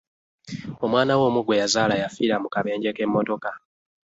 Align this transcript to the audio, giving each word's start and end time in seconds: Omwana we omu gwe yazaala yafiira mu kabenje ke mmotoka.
Omwana 0.85 1.13
we 1.17 1.23
omu 1.29 1.41
gwe 1.45 1.59
yazaala 1.61 1.95
yafiira 2.01 2.35
mu 2.43 2.47
kabenje 2.53 2.89
ke 2.95 3.03
mmotoka. 3.07 3.51